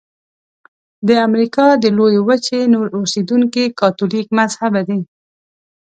د 1.07 1.09
امریکا 1.27 1.65
د 1.83 1.85
لویې 1.97 2.19
وچې 2.27 2.61
نور 2.73 2.87
اوسیدونکي 2.97 3.63
کاتولیک 3.79 4.27
مذهبه 4.39 4.81
دي. 4.89 4.99